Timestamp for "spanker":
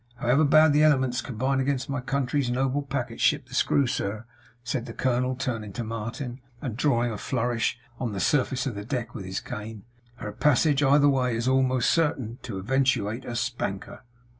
13.35-14.01